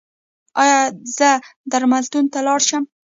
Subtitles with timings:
[0.61, 0.79] ایا
[1.17, 1.29] زه
[1.71, 2.83] درملتون ته لاړ شم؟